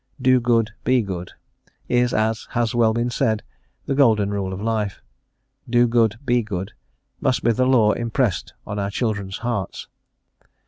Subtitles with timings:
[0.19, 1.33] "Do good, be good"
[1.87, 3.43] is, as has been well said,
[3.85, 4.99] the golden rule of life;
[5.69, 6.71] "do good, be good"
[7.19, 9.89] must be the law impressed on our children's hearts.